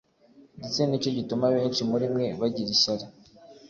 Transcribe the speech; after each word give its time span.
ndetse 0.59 0.79
ni 0.85 1.01
cyo 1.01 1.11
gituma 1.17 1.45
benshi 1.55 1.81
muri 1.89 2.05
mwe 2.13 2.27
bagira 2.39 2.69
ishyari 2.77 3.05